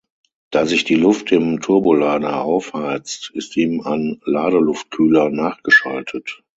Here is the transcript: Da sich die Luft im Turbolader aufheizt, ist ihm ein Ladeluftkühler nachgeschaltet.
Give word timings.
Da 0.49 0.65
sich 0.65 0.83
die 0.83 0.95
Luft 0.95 1.31
im 1.31 1.61
Turbolader 1.61 2.43
aufheizt, 2.43 3.29
ist 3.35 3.55
ihm 3.55 3.81
ein 3.81 4.19
Ladeluftkühler 4.25 5.29
nachgeschaltet. 5.29 6.41